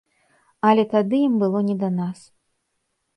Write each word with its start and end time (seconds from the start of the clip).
Але 0.69 0.85
тады 0.93 1.19
ім 1.27 1.35
было 1.43 1.59
не 1.69 1.75
да 1.83 1.89
нас. 1.99 2.19